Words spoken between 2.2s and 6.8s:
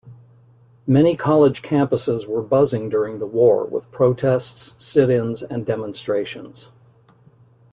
were buzzing during the war with protests, sit-ins, and demonstrations.